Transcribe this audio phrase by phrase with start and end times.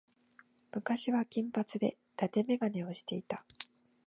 [0.73, 3.45] 昔は金髪で伊達眼鏡をしていた。